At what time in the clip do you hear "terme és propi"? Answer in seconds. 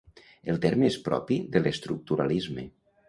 0.63-1.37